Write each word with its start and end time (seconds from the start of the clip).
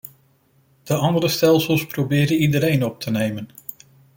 De 0.83 0.93
andere 0.93 1.27
stelsels 1.27 1.85
proberen 1.87 2.37
iedereen 2.37 2.85
op 2.85 2.99
te 2.99 3.11
nemen. 3.11 3.49